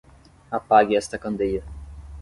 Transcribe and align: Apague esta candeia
Apague 0.51 0.97
esta 0.97 1.19
candeia 1.23 1.63